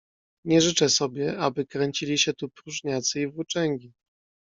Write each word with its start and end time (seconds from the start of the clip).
"Nie 0.45 0.61
życzę 0.61 0.89
sobie, 0.89 1.37
aby 1.39 1.65
kręcili 1.65 2.17
się 2.17 2.33
tu 2.33 2.49
próżniacy 2.49 3.21
i 3.21 3.27
włóczęgi." 3.31 3.93